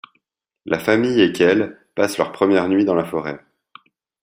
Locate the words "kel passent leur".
1.31-2.31